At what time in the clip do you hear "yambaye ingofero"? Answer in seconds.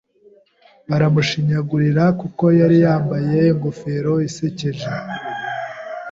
2.85-4.13